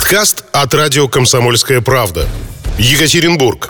[0.00, 2.26] Подкаст от радио «Комсомольская правда».
[2.78, 3.68] Екатеринбург.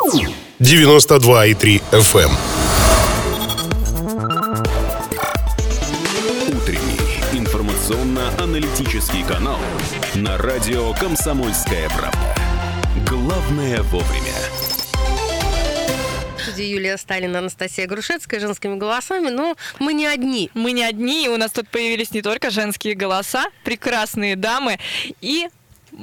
[0.61, 2.31] 92,3 FM.
[6.57, 7.01] Утренний
[7.37, 9.59] информационно-аналитический канал
[10.15, 12.37] на радио «Комсомольская правда».
[13.09, 14.33] Главное вовремя.
[16.39, 20.49] Студии Юлия Сталина, Анастасия Грушецкая, женскими голосами, но мы не одни.
[20.55, 24.79] Мы не одни, и у нас тут появились не только женские голоса, прекрасные дамы
[25.21, 25.49] и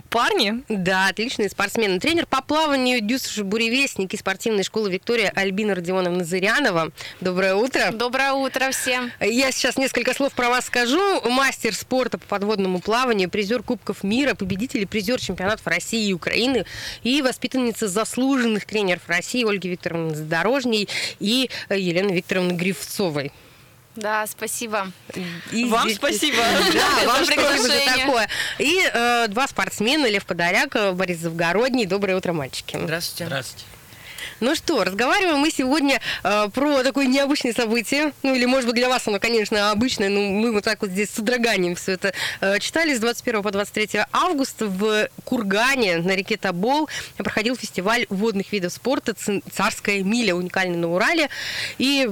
[0.09, 0.63] парни.
[0.69, 1.99] Да, отличные спортсмены.
[1.99, 6.91] Тренер по плаванию Дюсш Буревестник из спортивной школы Виктория Альбина Родионовна Зырянова.
[7.21, 7.91] Доброе утро.
[7.91, 9.11] Доброе утро всем.
[9.19, 11.21] Я сейчас несколько слов про вас скажу.
[11.29, 16.65] Мастер спорта по подводному плаванию, призер Кубков мира, победитель и призер чемпионатов России и Украины
[17.03, 20.87] и воспитанница заслуженных тренеров России Ольги Викторовны Задорожней
[21.19, 23.31] и Елены Викторовны Грифцовой.
[23.97, 24.91] Да, спасибо.
[25.51, 26.37] И Вам здесь- спасибо.
[26.73, 28.05] Да, вам спасибо за приглашение.
[28.05, 28.29] такое.
[28.59, 31.85] И э, два спортсмена, Лев Подоляк, э, Борис Завгородний.
[31.85, 32.77] Доброе утро, мальчики.
[32.81, 33.25] Здравствуйте.
[33.25, 33.65] Здравствуйте.
[34.39, 38.13] Ну что, разговариваем мы сегодня э, про такое необычное событие.
[38.21, 41.09] Ну или, может быть, для вас оно, конечно, обычное, но мы вот так вот здесь
[41.09, 42.93] с содроганием все это э, читали.
[42.95, 49.15] С 21 по 23 августа в Кургане на реке Тобол проходил фестиваль водных видов спорта
[49.15, 51.29] «Ц- «Царская миля», уникальный на Урале.
[51.79, 52.07] И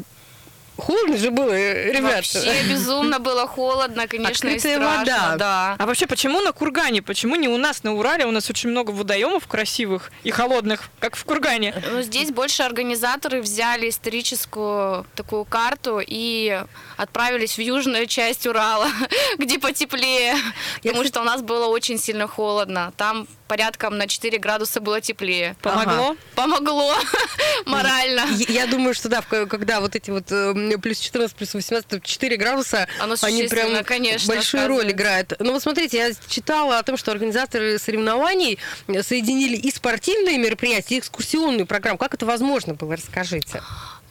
[0.77, 2.13] холодно же было, э, ребят.
[2.33, 4.99] Вообще безумно было холодно, конечно, и Открытая страшно.
[4.99, 5.35] вода.
[5.37, 5.75] Да.
[5.77, 7.01] А вообще, почему на Кургане?
[7.01, 8.25] Почему не у нас на Урале?
[8.25, 11.73] У нас очень много водоемов красивых и холодных, как в Кургане.
[11.91, 16.61] Ну, здесь больше организаторы взяли историческую такую карту и
[16.97, 18.87] отправились в южную часть Урала,
[19.37, 20.35] где потеплее,
[20.83, 22.93] потому что у нас было очень сильно холодно.
[22.97, 25.55] Там порядком на 4 градуса было теплее.
[25.61, 26.17] Помогло?
[26.35, 26.93] Помогло
[27.65, 28.25] морально.
[28.49, 31.99] Я я думаю, что да, когда вот эти вот э, плюс 14, плюс 18, то
[31.99, 35.33] 4 градуса, Оно они прям конечно, большую роль играют.
[35.39, 38.59] Ну вот смотрите, я читала о том, что организаторы соревнований
[39.01, 41.97] соединили и спортивные мероприятия, и экскурсионную программу.
[41.97, 42.95] Как это возможно было?
[42.95, 43.61] Расскажите.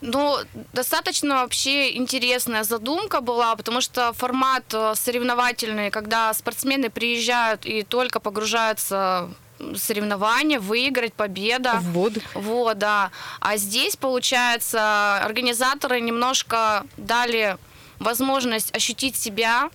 [0.06, 0.36] Ну,
[0.74, 8.20] достаточно вообще интересная задумка была, потому что формат э, соревновательный, когда спортсмены приезжают и только
[8.20, 9.30] погружаются
[9.76, 11.78] соревнования, выиграть, победа.
[11.80, 12.20] В воду.
[12.34, 13.10] Вот, да.
[13.40, 17.56] А здесь, получается, организаторы немножко дали
[17.98, 19.70] возможность ощутить себя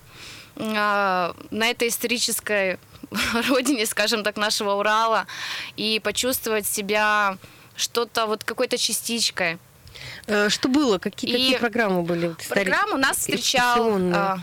[0.54, 2.78] э, на этой исторической
[3.48, 5.26] родине, скажем так, нашего Урала,
[5.76, 7.36] и почувствовать себя
[7.74, 9.58] что-то вот какой-то частичкой.
[10.26, 10.98] Э, Что было?
[10.98, 12.34] Какие, И какие программы были?
[12.48, 14.38] Программу нас встречал, а,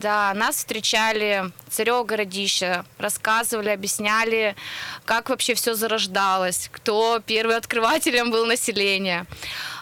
[0.00, 4.56] да, нас встречали царево городища, рассказывали, объясняли,
[5.04, 9.26] как вообще все зарождалось, кто первым открывателем был населения.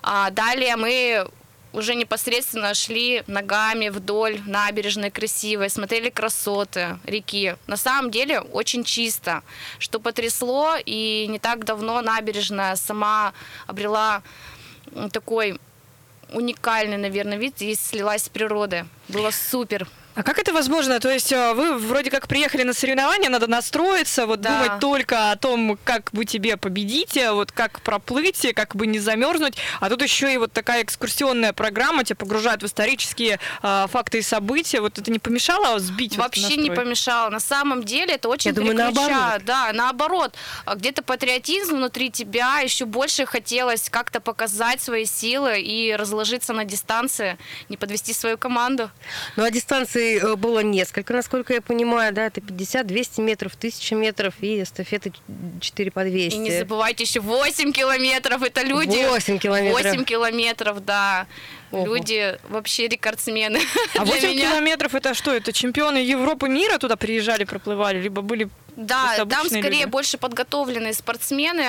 [0.03, 1.29] А далее мы
[1.73, 7.56] уже непосредственно шли ногами вдоль набережной красивой, смотрели красоты реки.
[7.67, 9.43] На самом деле очень чисто,
[9.79, 13.33] что потрясло, и не так давно набережная сама
[13.67, 14.23] обрела
[15.12, 15.58] такой
[16.32, 18.84] уникальный, наверное, вид и слилась с природой.
[19.08, 19.86] Было супер.
[20.15, 21.00] А как это возможно?
[21.00, 24.50] То есть э, вы вроде как приехали на соревнования, надо настроиться, вот Да.
[24.50, 28.99] думать только о том, как бы тебе победить, э, вот как проплыть, как бы не
[28.99, 29.56] замерзнуть.
[29.81, 34.23] А тут еще и вот такая экскурсионная программа, тебя погружают в исторические э, факты и
[34.23, 34.81] события.
[34.81, 37.31] Вот это не помешало сбить вот Вообще не помешало.
[37.31, 39.43] На самом деле это очень Я думаю, наоборот.
[39.44, 40.34] Да, наоборот.
[40.67, 46.65] А Где-то патриотизм внутри тебя, еще больше хотелось как-то показать свои силы и разложиться на
[46.65, 47.39] дистанции,
[47.71, 48.91] не подвести свою команду.
[49.37, 53.94] Ну, а дистанций э, было несколько, насколько я понимаю, да, это 50, 200 метров, 1000
[53.94, 55.12] метров и эстафеты
[55.60, 56.34] 4 по 200.
[56.34, 58.42] И не забывайте еще 8 километров.
[58.42, 59.06] Это люди.
[59.08, 59.82] 8 километров.
[59.84, 61.26] 8 километров, да.
[61.72, 61.86] Ого.
[61.86, 63.60] Люди вообще рекордсмены.
[63.96, 64.50] А для 8 меня.
[64.50, 65.32] километров это что?
[65.32, 69.84] Это чемпионы Европы мира туда приезжали, проплывали, либо были Да, там скорее люди?
[69.86, 71.62] больше подготовленные спортсмены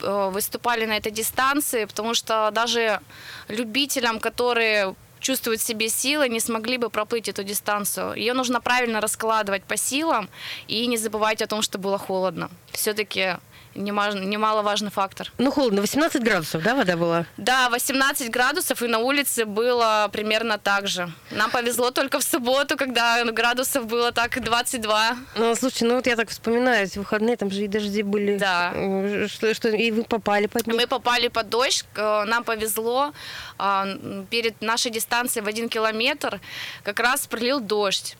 [0.00, 3.00] э, выступали на этой дистанции, потому что даже
[3.48, 8.14] любителям, которые чувствуют в себе силы, не смогли бы проплыть эту дистанцию.
[8.14, 10.28] Ее нужно правильно раскладывать по силам
[10.68, 12.50] и не забывать о том, что было холодно.
[12.72, 13.36] Все-таки
[13.76, 15.32] немаловажный фактор.
[15.38, 17.26] Ну, холодно, 18 градусов, да, вода была?
[17.36, 21.10] Да, 18 градусов, и на улице было примерно так же.
[21.30, 25.16] Нам повезло только в субботу, когда градусов было так 22.
[25.36, 28.38] Ну, слушайте, ну вот я так вспоминаю, эти выходные, там же и дожди были.
[28.38, 28.72] Да.
[28.74, 30.76] Э, Что, что, и вы попали под них?
[30.76, 33.12] Мы попали под дождь, нам повезло.
[33.58, 33.86] А,
[34.30, 36.40] Перед нашей дистанцией в один километр
[36.82, 38.16] как раз пролил дождь.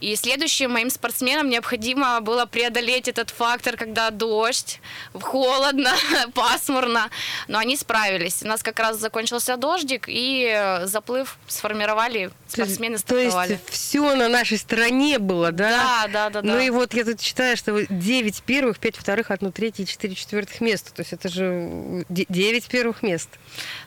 [0.00, 4.80] И следующим моим спортсменам необходимо было преодолеть этот фактор, когда дождь,
[5.14, 5.92] холодно,
[6.34, 7.10] пасмурно.
[7.48, 8.42] Но они справились.
[8.42, 13.60] У нас как раз закончился дождик, и э, заплыв сформировали, спортсмены То есть стартовали.
[13.70, 15.70] все на нашей стороне было, да?
[15.70, 16.62] Да, да, да, Ну да.
[16.62, 20.60] и вот я тут читаю, что 9 первых, 5 вторых, 1 третье и 4 четвертых
[20.60, 20.92] места.
[20.92, 23.28] То есть это же 9 первых мест.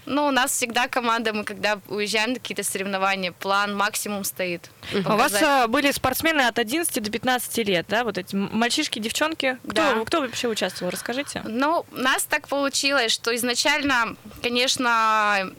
[0.05, 4.69] Ну, у нас всегда команда, мы когда уезжаем на какие-то соревнования, план максимум стоит.
[5.05, 5.41] А У вас Показать.
[5.73, 8.03] Были спортсмены от 11 до 15 лет, да?
[8.03, 9.57] Вот эти мальчишки, девчонки.
[9.63, 10.05] Кто, Да.
[10.05, 10.91] кто вообще участвовал?
[10.91, 11.41] Расскажите.
[11.45, 15.49] Ну, у нас так получилось, что изначально, конечно,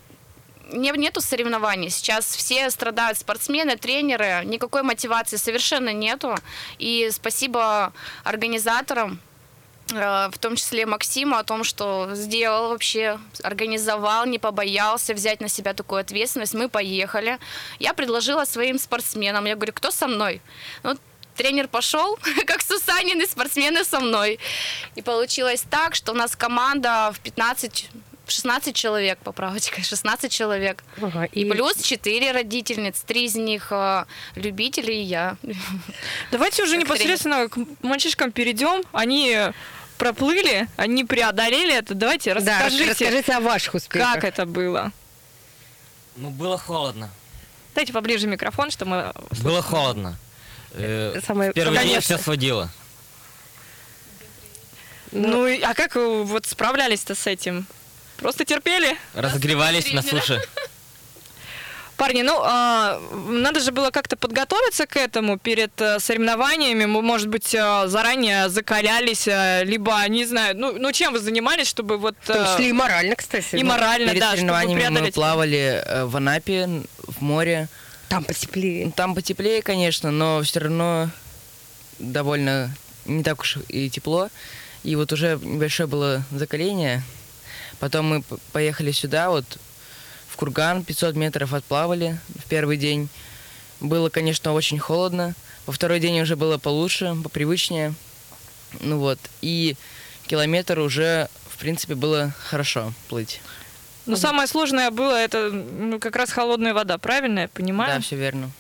[0.72, 1.90] не, нету соревнований.
[1.90, 6.36] Сейчас все страдают спортсмены, тренеры, никакой мотивации совершенно нету.
[6.78, 9.18] И спасибо организаторам,
[9.88, 15.74] в том числе Максиму, о том, что сделал вообще, организовал, не побоялся взять на себя
[15.74, 16.54] такую ответственность.
[16.54, 17.38] Мы поехали.
[17.78, 20.40] Я предложила своим спортсменам, я говорю, кто со мной?
[20.82, 20.96] Ну,
[21.36, 24.38] тренер пошел, как Сусанин, и спортсмены со мной.
[24.94, 27.90] И получилось так, что у нас команда в 15
[28.26, 30.82] 16 человек, поправочка, 16 человек.
[31.00, 34.04] Ага, И плюс 4 родительниц, 3 из них э,
[34.36, 35.36] любители и я.
[36.30, 38.82] Давайте уже непосредственно к мальчишкам перейдем.
[38.92, 39.36] Они
[39.98, 41.94] проплыли, они преодолели это.
[41.94, 44.14] Давайте Да, расскажите, расскажите о ваших успехах.
[44.14, 44.92] как это было.
[46.16, 47.10] Ну, было холодно.
[47.74, 49.12] Дайте поближе микрофон, что мы...
[49.42, 50.16] Было холодно.
[50.72, 52.16] Э, Самое- первый день Конечно.
[52.16, 52.70] все сводило.
[55.12, 57.66] Ну, и- а как вы вот справлялись-то с этим?
[58.16, 58.96] Просто терпели?
[59.14, 60.40] Разогревались на суше.
[61.96, 66.82] Парни, ну, а, надо же было как-то подготовиться к этому перед э, соревнованиями.
[66.84, 71.68] М- Может быть, э, заранее закалялись, э, либо, не знаю, ну, ну чем вы занимались,
[71.68, 72.16] чтобы вот...
[72.22, 73.54] В том э, числе и морально, кстати.
[73.54, 75.14] и морально, Перед да, чтобы соревнованиями мы преодолеть.
[75.14, 76.68] плавали э, в Анапе,
[76.98, 77.68] в море.
[78.08, 78.86] Там потеплее.
[78.86, 81.10] Ну, Там потеплее, конечно, но все равно
[82.00, 82.74] довольно
[83.06, 84.30] не так уж и тепло.
[84.82, 87.04] И вот уже небольшое было закаление.
[87.80, 88.22] Потом мы
[88.52, 89.44] поехали сюда, вот
[90.28, 93.08] в Курган, 500 метров отплавали в первый день.
[93.80, 95.34] Было, конечно, очень холодно.
[95.66, 97.94] Во второй день уже было получше, попривычнее.
[98.80, 99.76] Ну вот, и
[100.26, 103.40] километр уже, в принципе, было хорошо плыть.
[104.06, 107.94] Ну, самое сложное было это ну, как раз холодная вода, правильно я понимаю?
[107.94, 108.50] Да, все верно.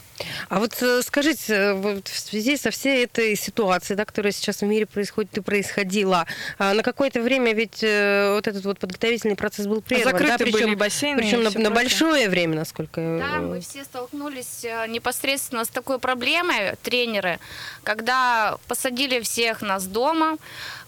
[0.48, 4.60] А вот э, скажите, э, вот в связи со всей этой ситуацией, да, которая сейчас
[4.60, 6.26] в мире происходит и происходила,
[6.58, 10.44] а на какое-то время ведь э, вот этот вот подготовительный процесс был прерван, Закрыты да,
[10.44, 13.00] причем, были бассейны причем на, на большое время, насколько.
[13.00, 17.40] Да, мы все столкнулись непосредственно с такой проблемой, тренеры,
[17.82, 20.36] когда посадили всех нас дома,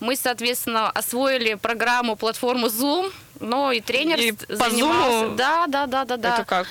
[0.00, 5.26] мы, соответственно, освоили программу, платформу Zoom, но и тренер И с- по занимался.
[5.26, 5.36] Zoom?
[5.36, 6.34] Да, да, да, да, да.
[6.34, 6.66] Это как?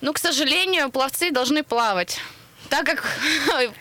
[0.00, 2.18] Ну, к сожалению, пловцы должны плавать.
[2.68, 3.04] Так как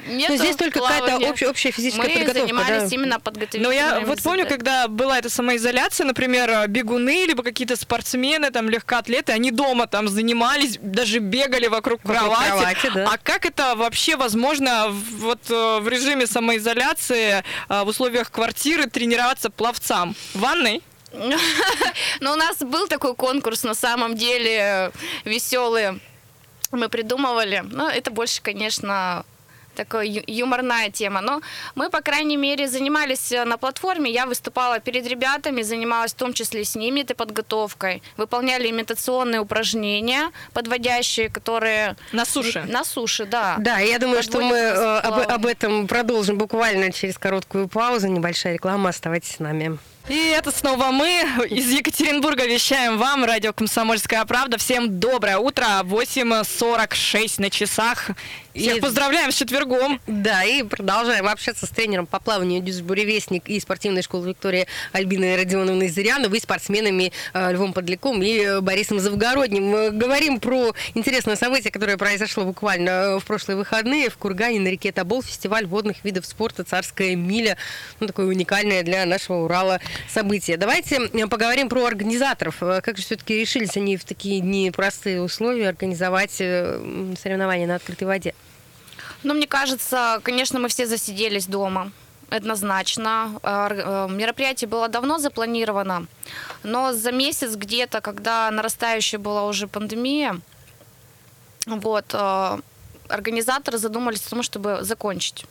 [0.08, 2.40] нет Ну, здесь только какая-то общая, общая физическая мы подготовка.
[2.42, 2.96] занимались да.
[2.96, 7.76] именно подготовительными Но я вот помню, когда была эта самоизоляция, например, э, бегуны, либо какие-то
[7.76, 12.48] спортсмены, там, легкоатлеты, они дома там занимались, даже бегали вокруг, Вокруг кровати.
[12.50, 13.10] кровати, да.
[13.14, 18.88] А как это вообще возможно в- вот э, в режиме самоизоляции, э, в условиях квартиры
[18.90, 20.16] тренироваться пловцам?
[20.34, 20.82] В ванной?
[22.22, 24.92] Но у нас был такой конкурс, на самом деле,
[25.26, 26.00] веселый.
[26.72, 27.64] Мы придумывали.
[27.72, 29.26] Но это больше, конечно,
[29.80, 31.22] такая юморная тема.
[31.22, 31.42] Но
[31.76, 34.12] мы, по крайней мере, занимались э, на платформе.
[34.12, 38.04] Я выступала перед ребятами, занималась в том числе с ними этой подготовкой.
[38.18, 41.96] Выполняли имитационные упражнения, подводящие, которые...
[42.12, 42.66] На суше?
[42.68, 43.56] На суше, да.
[43.60, 48.08] Да, я думаю, что мы э, об, об этом продолжим буквально через короткую паузу.
[48.08, 48.90] Небольшая реклама.
[48.90, 49.78] Оставайтесь с нами.
[50.08, 51.08] И это снова мы
[51.52, 54.58] из Екатеринбурга вещаем вам, радио «Комсомольская правда».
[54.58, 58.10] Всем доброе утро, 8.46 на часах.
[58.56, 60.02] Всех И- поздравляем с четвергом.
[60.08, 65.36] Да, и продолжаем общаться с тренером по плаванию Дюс Буревестник и спортивной школы Виктории Альбиной
[65.38, 69.64] Родионовной Зыряновой, и спортсменами э, Львом Подляком и э, Борисом Завгородним.
[69.66, 74.70] Мы говорим про интересное событие, которое произошло буквально э, в прошлые выходные в Кургане на
[74.70, 77.56] реке Тобол, фестиваль водных видов спорта «Царская миля».
[78.00, 80.58] Ну, такое уникальное для нашего Урала событие.
[80.58, 82.62] Давайте э, поговорим про организаторов.
[82.62, 88.08] Э, Как же все-таки решились они в такие непростые условия организовать э, соревнования на открытой
[88.08, 88.34] воде?
[89.24, 91.92] Ну, мне кажется, конечно, мы все засиделись дома.
[92.30, 93.40] Однозначно.
[93.42, 96.06] А, Мероприятие было давно запланировано,
[96.62, 100.40] но за месяц где-то, когда нарастающая была уже пандемия,
[101.66, 102.14] вот,
[103.08, 105.46] организаторы задумались о том, чтобы закончить.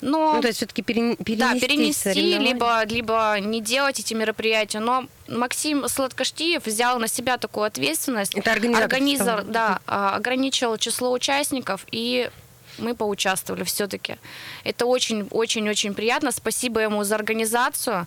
[0.00, 4.80] Но, Ну, то есть все-таки перенести, да, перенести, либо, либо не делать эти мероприятия.
[4.80, 8.34] Но Максим Сладкоштиев взял на себя такую ответственность.
[8.34, 12.30] Это организатор Организатор, да, а, ограничил число участников и
[12.78, 14.16] мы поучаствовали все-таки.
[14.64, 16.32] Это очень-очень-очень приятно.
[16.32, 18.06] Спасибо ему за организацию.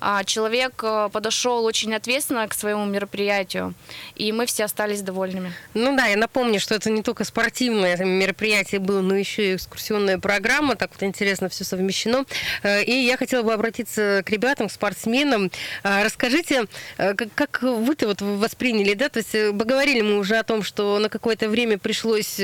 [0.00, 3.74] А, Человек э, подошел очень ответственно к своему мероприятию,
[4.14, 5.52] и мы все остались довольными.
[5.74, 10.18] Ну да, я напомню, что это не только спортивное мероприятие было, но еще и экскурсионная
[10.18, 10.76] программа.
[10.76, 12.24] Так вот интересно все совмещено.
[12.62, 15.50] Э, И я хотела бы обратиться к ребятам, к спортсменам.
[15.82, 16.64] Э, Расскажите,
[16.98, 19.08] э, как, вы-то вот восприняли, да?
[19.08, 22.40] То есть поговорили мы уже о том, что на какое-то время пришлось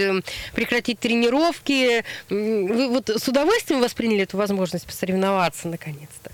[0.55, 1.62] прекратить тренировки.
[1.71, 6.31] М, Вы вот с удовольствием восприняли эту возможность посоревноваться наконец-то?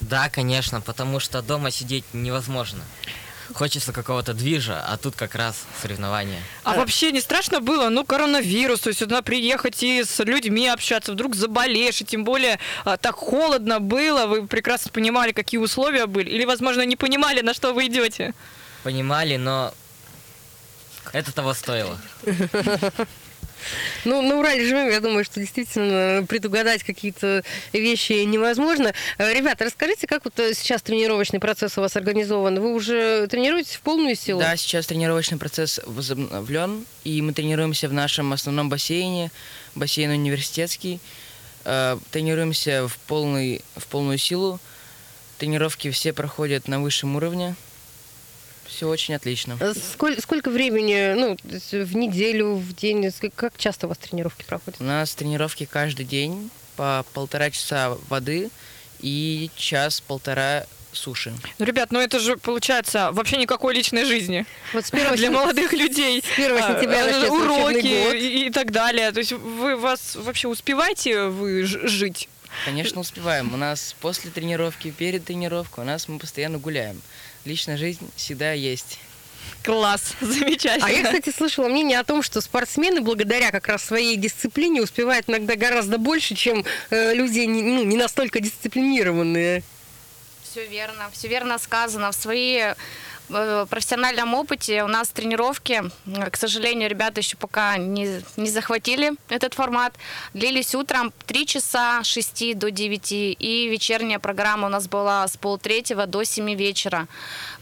[0.00, 2.84] Да, конечно, потому что дома сидеть невозможно.
[3.52, 6.40] Хочется какого-то движа, а тут как раз соревнования.
[6.62, 7.90] А вообще не страшно было?
[7.90, 12.58] Ну, коронавирус, то есть сюда приехать и с людьми общаться, вдруг заболеешь, и тем более
[12.84, 17.52] а, так холодно было, вы прекрасно понимали, какие условия были, или, возможно, не понимали, на
[17.52, 18.32] что вы идете?
[18.82, 19.74] Понимали, но
[21.12, 21.98] это того стоило.
[24.04, 27.42] Ну, на Урале живем, я думаю, что действительно предугадать какие-то
[27.72, 28.92] вещи невозможно.
[29.18, 32.60] Э, Ребята, расскажите, как вот э, сейчас тренировочный процесс у вас организован?
[32.60, 34.40] Вы уже тренируетесь в полную силу?
[34.40, 39.30] Да, сейчас тренировочный процесс возобновлен, и мы тренируемся в нашем основном бассейне,
[39.74, 41.00] бассейн университетский.
[41.64, 44.60] Э, Тренируемся в, полный, в полную силу.
[45.38, 47.54] Тренировки все проходят на высшем уровне.
[48.74, 49.56] Все очень отлично.
[49.60, 54.80] Э, Сколь- сколько времени, ну, в неделю, в день, как часто у вас тренировки проходят?
[54.80, 58.50] У нас тренировки каждый день по полтора часа воды
[59.00, 61.32] и час-полтора суши.
[61.58, 65.72] Ну, ребят, ну это же получается вообще никакой личной жизни Вот с первого для молодых
[65.72, 66.20] людей.
[66.22, 69.10] С 1 сентября А, уроки и, и так далее.
[69.12, 72.28] То есть вы вас вообще успеваете вы ж- жить?
[72.64, 73.52] Конечно, успеваем.
[73.52, 77.00] У нас после тренировки, перед тренировкой, у нас мы постоянно гуляем.
[77.44, 78.98] Личная жизнь всегда есть.
[79.62, 80.86] Класс, замечательно.
[80.86, 85.28] А я, кстати, слышала мнение о том, что спортсмены благодаря как раз своей дисциплине успевают
[85.28, 89.62] иногда гораздо больше, чем э, люди не, ну, не настолько дисциплинированные.
[90.42, 92.12] Все верно, все верно сказано.
[92.12, 92.74] В своей э,
[93.28, 99.54] профессиональном опыте у нас тренировки, э, к сожалению, ребята еще пока не, не захватили этот
[99.54, 99.94] формат,
[100.34, 105.36] длились утром 3 часа с 6 до 9, и вечерняя программа у нас была с
[105.36, 107.06] полтретьего до 7 вечера.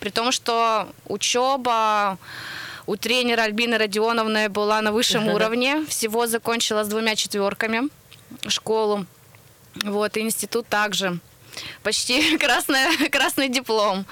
[0.00, 2.19] При том, что учеба
[2.87, 7.88] у тренера Альбины Родионовны была на высшем уровне, всего закончила с двумя четверками
[8.49, 9.07] школу.
[9.85, 11.19] Вот, и институт также.
[11.83, 14.07] Почти красный, красный диплом.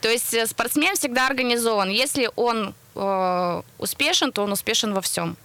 [0.00, 1.88] То есть э, спортсмен всегда организован.
[1.88, 5.36] Если он э, успешен, то он успешен во всем.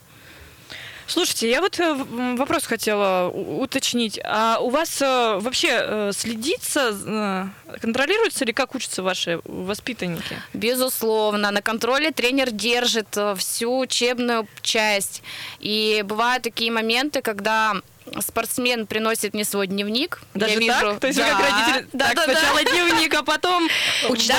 [1.10, 1.94] Слушайте, я вот э,
[2.38, 4.20] вопрос хотела уточнить.
[4.26, 7.50] А у вас э, вообще следится,
[7.80, 10.42] контролируется ли, как учатся ваши воспитанники?
[10.54, 15.24] Безусловно, на контроле тренер держит всю учебную часть.
[15.60, 17.76] И бывают такие моменты, когда
[18.22, 20.22] спортсмен приносит мне свой дневник.
[20.34, 21.00] Даже я вижу, так?
[21.00, 21.32] То есть вы Да.
[21.32, 22.34] как родители, Да, так, да, да.
[22.34, 23.68] сначала дневник, а потом...
[24.10, 24.38] Учителя,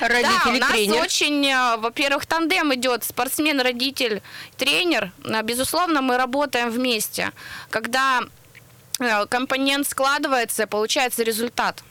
[0.00, 1.02] Да, родители, у нас тренер.
[1.02, 4.22] очень, э, во-первых, тандем идет спортсмен, родитель,
[4.56, 5.12] тренер.
[5.24, 7.32] Э, Безусловно, мы работаем вместе.
[7.70, 8.22] Когда
[9.00, 11.82] э, компонент складывается, получается результат.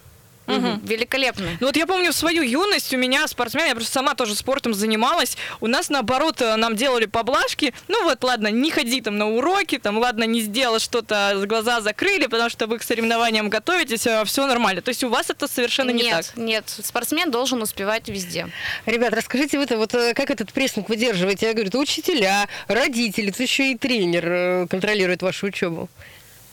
[0.47, 1.57] Великолепный.
[1.59, 5.37] Ну вот я помню свою юность, у меня спортсмен, я просто сама тоже спортом занималась.
[5.59, 7.73] У нас наоборот э, нам делали поблажки.
[7.87, 12.27] Ну вот, ладно, не ходи там на уроки, там, ладно, не сделала что-то, глаза закрыли,
[12.27, 14.81] потому что вы к соревнованиям готовитесь, все нормально.
[14.81, 16.37] То есть у вас это совершенно не нет, так.
[16.37, 18.47] нет, спортсмен должен успевать везде.
[18.85, 21.47] Ребят, расскажите вы-то, вот э, как этот прессинг выдерживаете?
[21.47, 25.89] Я говорю, это учителя, родители, тут еще и тренер э, контролирует вашу учебу.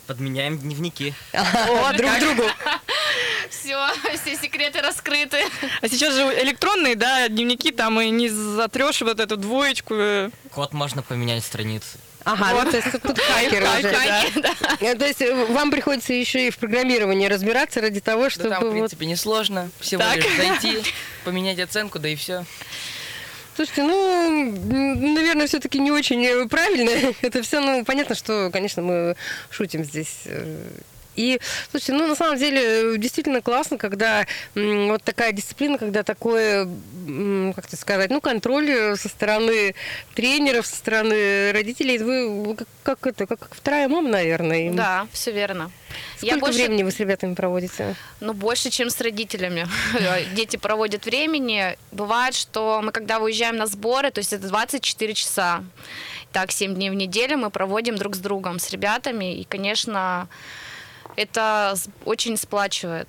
[0.06, 1.14] Подменяем дневники.
[1.32, 2.42] О, друг другу.
[3.60, 3.78] Все,
[4.22, 5.44] все секреты раскрыты.
[5.80, 9.94] А сейчас же электронные, да, дневники, там и не затрешь вот эту двоечку.
[9.94, 10.30] э.
[10.50, 11.98] Код можно поменять страницы.
[12.24, 13.92] Ага, ну, то есть тут хакеры уже.
[13.92, 14.54] Хакеры, да.
[14.80, 18.48] Э, То есть э, вам приходится еще и в программировании разбираться ради того, Да чтобы
[18.50, 18.72] там, в вот...
[18.72, 19.70] принципе, несложно.
[19.80, 20.16] Всего Так.
[20.16, 20.78] лишь зайти,
[21.24, 22.44] поменять оценку, да и все.
[23.56, 24.52] Слушайте, ну,
[25.14, 27.12] наверное, все-таки не очень правильно.
[27.22, 29.16] Это все, ну, понятно, что, конечно, мы
[29.50, 30.20] шутим здесь.
[31.16, 31.40] И,
[31.70, 36.68] слушайте, ну, на самом деле, э, действительно классно, когда вот такая дисциплина, когда такое,
[37.54, 39.74] как это сказать, ну, контроль э, со стороны
[40.14, 41.98] тренеров, со стороны родителей.
[41.98, 44.72] Вы как, как это, как вторая мама, наверное.
[44.72, 45.70] Да, все верно.
[46.16, 47.94] Сколько Я больше, времени вы с ребятами проводите?
[48.20, 49.66] ну, больше, чем с родителями.
[50.34, 51.76] Дети проводят времени.
[51.90, 55.64] Бывает, что мы, когда выезжаем на сборы, то есть это 24 часа.
[56.32, 59.36] Так, 7 дней в неделю мы проводим друг с другом, с ребятами.
[59.38, 60.28] И, конечно,
[61.16, 63.08] Это очень сплачивает.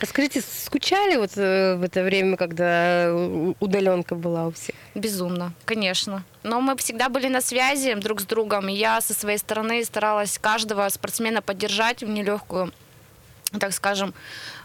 [0.00, 3.12] А скажите, скучали вот э, в это время, когда
[3.60, 4.74] удаленка была у всех?
[4.94, 6.24] Безумно, конечно.
[6.42, 8.68] Но мы всегда были на связи друг с другом.
[8.68, 12.72] И я со своей стороны старалась каждого спортсмена поддержать в нелегкую,
[13.58, 14.14] так скажем,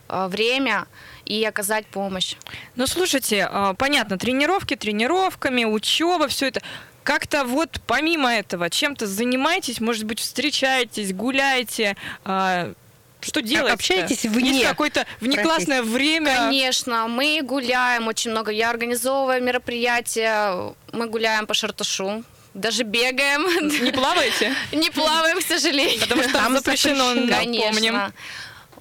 [0.08, 0.88] э, время
[1.25, 2.36] и оказать помощь.
[2.75, 6.62] Ну, слушайте, а, понятно, тренировки тренировками, учеба, все это.
[7.09, 12.71] Как-то вот помимо этого чем-то занимаетесь, может быть, встречаетесь, гуляете, а,
[13.19, 13.73] что делаете?
[13.73, 16.35] общаетесь вне Есть какое-то внеклассное время?
[16.35, 18.51] Конечно, мы гуляем очень много.
[18.51, 22.23] Я организовываю мероприятия, мы гуляем по Шарташу,
[22.53, 23.41] даже бегаем.
[23.83, 24.53] Не плаваете?
[24.71, 26.01] Не плаваем, к сожалению.
[26.01, 27.73] Потому что там запрещено, напомним.
[27.73, 28.13] Конечно.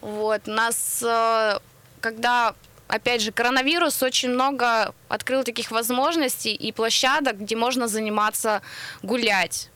[0.03, 1.61] Вот, нас, э,
[2.03, 2.55] когда,
[2.89, 8.63] опять же, коронавирус очень много открыл таких возможностей и площадок, где можно заниматься
[9.03, 9.71] гулять.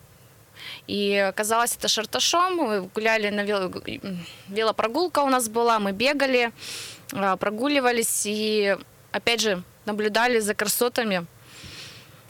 [0.86, 3.70] И оказалось это шарташом, мы гуляли на вело...
[4.48, 6.52] велопрогулка у нас была, мы бегали,
[7.12, 8.76] э, прогуливались и,
[9.12, 11.26] опять же, наблюдали за красотами.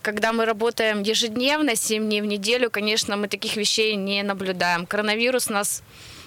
[0.03, 4.87] Когда мы работаем ежедневно, 7 дней в неделю, конечно, мы таких вещей не наблюдаем.
[4.87, 5.83] Коронавирус нас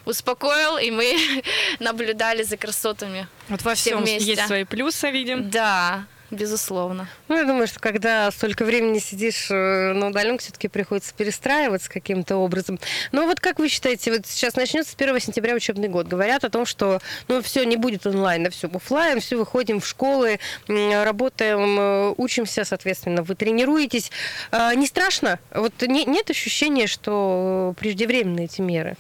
[0.06, 1.16] успокоил, и мы
[1.80, 3.28] наблюдали за красотами.
[3.50, 4.32] Вот во Все всем вместе.
[4.32, 5.50] есть свои плюсы, видим.
[5.50, 7.08] Да, безусловно.
[7.28, 12.38] Ну, я думаю, что когда столько времени сидишь э, на удаленке, все-таки приходится перестраиваться каким-то
[12.38, 12.80] образом.
[13.12, 16.08] Но вот как вы считаете, вот сейчас начнется с 1 сентября учебный год.
[16.08, 19.88] Говорят о том, что ну, все не будет онлайн, а все офлайн, все выходим в
[19.88, 24.12] школы, работаем, э, учимся, соответственно, вы тренируетесь.
[24.52, 25.40] А, Не страшно?
[25.54, 28.98] Вот не- нет ощущения, что преждевременные эти меры?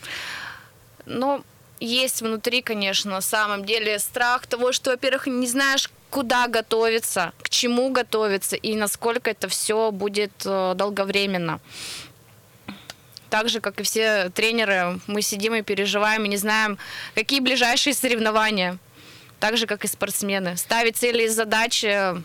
[1.06, 1.44] Но
[1.80, 7.50] есть внутри, конечно, на самом деле страх того, что, во-первых, не знаешь, куда готовиться, к
[7.50, 11.60] чему готовиться и насколько это все будет э, долговременно.
[13.30, 16.78] Так же, как и все тренеры, мы сидим и переживаем, и не знаем,
[17.16, 18.78] какие ближайшие соревнования.
[19.40, 20.56] Так же, как и спортсмены.
[20.56, 22.16] Ставить цели и задачи,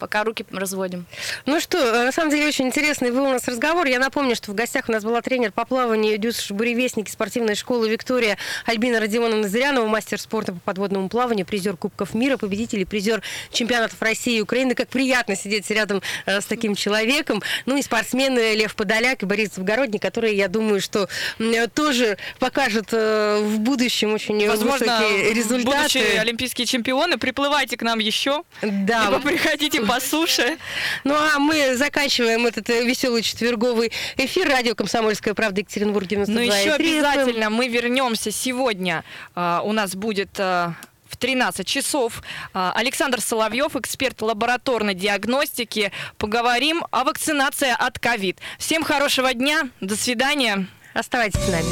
[0.00, 1.06] пока руки разводим.
[1.46, 3.86] Ну что, э, на самом деле очень интересный был у нас разговор.
[3.86, 7.88] Я напомню, что в гостях у нас была тренер по плаванию Дюс буревестники спортивной школы
[7.88, 13.22] Виктория Альбина Родионовна Зырянова, мастер спорта по подводному плаванию, призер Кубков мира, победитель и призер
[13.52, 14.74] чемпионатов России и Украины.
[14.74, 17.42] Как приятно сидеть рядом э, с таким человеком.
[17.66, 22.88] Ну и спортсмены Лев Подоляк и Борис Завгородний, которые, я думаю, что м, тоже покажут
[22.92, 25.76] э, в будущем очень Возможно, высокие результаты.
[25.76, 30.56] будущие олимпийские чемпионы, приплывайте к нам еще, Да, либо приходите по суше.
[31.02, 34.48] Ну а мы заканчиваем этот э, веселый четверговый эфир.
[34.48, 39.02] Радио «Комсомольская правда» Екатеринбург 92,3 Но еще обязательно мы вернемся сегодня.
[39.34, 40.74] а, У нас будет а,
[41.08, 42.22] в 13 часов
[42.54, 45.90] а, Александр Соловьев, эксперт лабораторной диагностики.
[46.18, 48.38] Поговорим о вакцинации от ковид.
[48.58, 50.68] Всем хорошего дня, до свидания.
[50.94, 51.66] Оставайтесь с нами.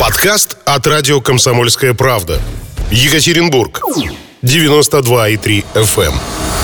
[0.00, 2.40] Подкаст от радио «Комсомольская правда».
[2.90, 3.82] Екатеринбург.
[4.44, 6.63] 92,3 FM.